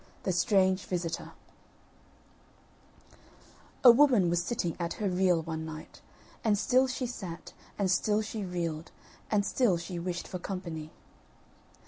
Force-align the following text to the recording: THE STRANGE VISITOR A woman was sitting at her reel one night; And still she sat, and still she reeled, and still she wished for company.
THE 0.23 0.31
STRANGE 0.31 0.83
VISITOR 0.83 1.33
A 3.83 3.91
woman 3.91 4.31
was 4.31 4.41
sitting 4.43 4.75
at 4.79 4.93
her 4.93 5.07
reel 5.07 5.43
one 5.43 5.63
night; 5.63 6.01
And 6.43 6.57
still 6.57 6.87
she 6.87 7.05
sat, 7.05 7.53
and 7.77 7.91
still 7.91 8.23
she 8.23 8.43
reeled, 8.43 8.89
and 9.29 9.45
still 9.45 9.77
she 9.77 9.99
wished 9.99 10.27
for 10.27 10.39
company. 10.39 10.89